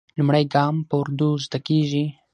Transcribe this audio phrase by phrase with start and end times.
[0.17, 2.05] لومړی ګام په اردو زده کېږي.